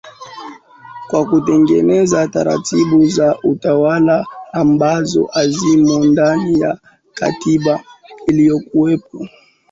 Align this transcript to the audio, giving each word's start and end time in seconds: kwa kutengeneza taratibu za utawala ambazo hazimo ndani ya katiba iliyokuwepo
kwa 1.07 1.25
kutengeneza 1.25 2.27
taratibu 2.27 3.07
za 3.07 3.39
utawala 3.43 4.25
ambazo 4.51 5.25
hazimo 5.33 6.05
ndani 6.05 6.59
ya 6.59 6.77
katiba 7.13 7.83
iliyokuwepo 8.27 9.27